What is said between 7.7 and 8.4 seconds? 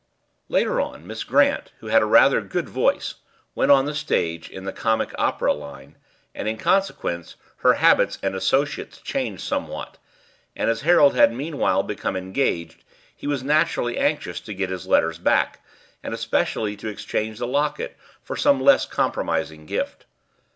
habits and